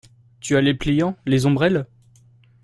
[0.39, 1.85] Tu as les pliants, les ombrelles?